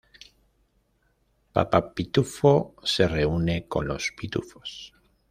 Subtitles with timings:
[1.55, 4.95] Papá Pitufo se reúne con los pitufos.